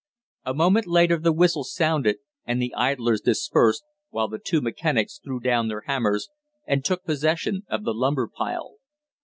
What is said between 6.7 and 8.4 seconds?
took possession of the lumber